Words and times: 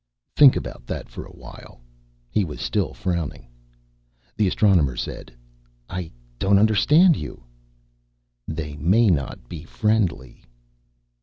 "Think 0.35 0.55
about 0.55 0.87
that 0.87 1.09
for 1.09 1.23
a 1.27 1.31
while." 1.31 1.79
He 2.31 2.43
was 2.43 2.59
still 2.59 2.91
frowning. 2.91 3.45
The 4.35 4.47
Astronomer 4.47 4.95
said, 4.95 5.31
"I 5.87 6.09
don't 6.39 6.57
understand 6.57 7.15
you." 7.15 7.43
"They 8.47 8.77
may 8.77 9.11
not 9.11 9.47
be 9.47 9.63
friendly." 9.63 10.43